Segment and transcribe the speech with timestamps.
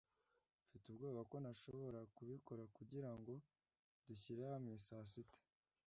[0.67, 3.31] Mfite ubwoba ko ntazashobora kubikora kugirango
[4.07, 5.41] dushyire hamwe saa sita